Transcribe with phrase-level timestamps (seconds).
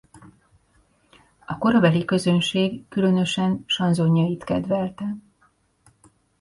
[1.45, 5.15] A korabeli közönség különösen sanzonjait kedvelte.